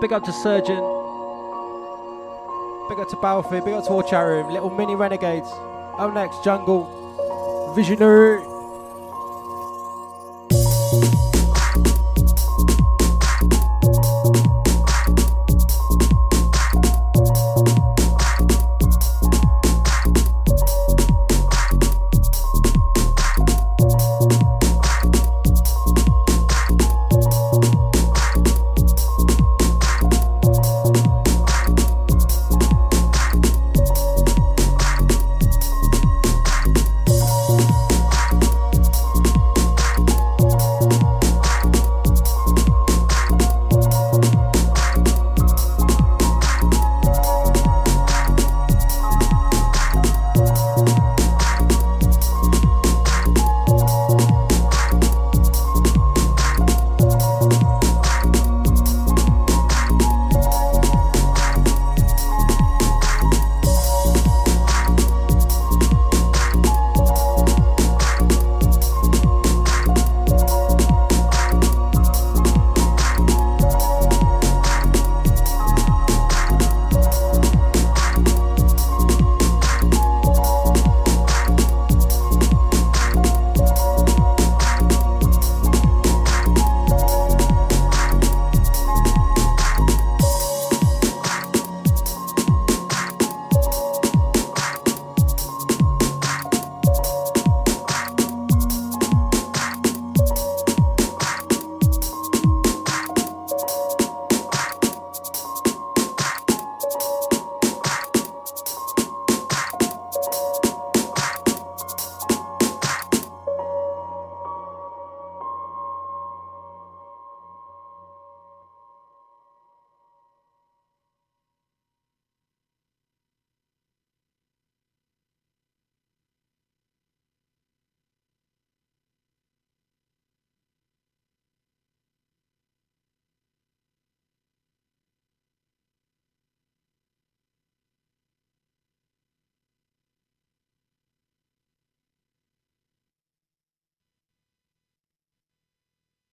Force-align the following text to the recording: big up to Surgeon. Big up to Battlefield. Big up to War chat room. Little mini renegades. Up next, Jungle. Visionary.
big 0.00 0.12
up 0.12 0.24
to 0.24 0.32
Surgeon. 0.32 0.80
Big 2.88 2.98
up 2.98 3.08
to 3.08 3.16
Battlefield. 3.16 3.64
Big 3.64 3.74
up 3.74 3.84
to 3.84 3.92
War 3.92 4.02
chat 4.02 4.26
room. 4.26 4.50
Little 4.50 4.70
mini 4.70 4.94
renegades. 4.94 5.48
Up 5.98 6.14
next, 6.14 6.42
Jungle. 6.42 7.72
Visionary. 7.76 8.49